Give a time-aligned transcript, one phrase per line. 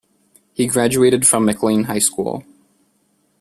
[0.55, 2.43] He graduated from McLane High School.